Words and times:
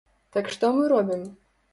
Так 0.37 0.47
што 0.55 0.71
мы 0.77 0.87
робім? 0.93 1.21